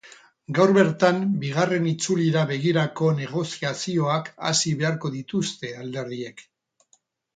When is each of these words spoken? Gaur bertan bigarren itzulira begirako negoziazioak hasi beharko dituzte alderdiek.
Gaur 0.59 0.71
bertan 0.75 1.19
bigarren 1.43 1.85
itzulira 1.91 2.45
begirako 2.53 3.11
negoziazioak 3.19 4.33
hasi 4.49 4.75
beharko 4.81 5.13
dituzte 5.19 5.75
alderdiek. 5.85 6.47